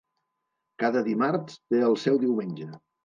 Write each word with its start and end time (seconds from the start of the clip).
Cada 0.83 1.03
dimarts 1.09 1.59
té 1.59 1.83
el 1.89 1.99
seu 2.05 2.19
diumenge. 2.25 2.71